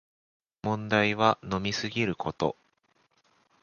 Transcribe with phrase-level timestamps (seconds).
[0.63, 2.57] 問題は飲みすぎること